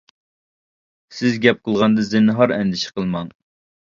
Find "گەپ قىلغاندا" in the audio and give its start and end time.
1.43-2.05